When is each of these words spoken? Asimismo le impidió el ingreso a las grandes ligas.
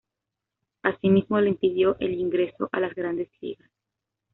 Asimismo 0.81 1.39
le 1.41 1.49
impidió 1.49 1.95
el 1.99 2.15
ingreso 2.15 2.69
a 2.71 2.79
las 2.79 2.95
grandes 2.95 3.29
ligas. 3.39 3.69